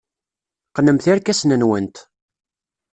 Qqnemt 0.69 1.05
irkasen-nwent. 1.11 1.95